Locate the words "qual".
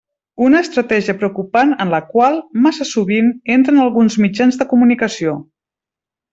2.15-2.39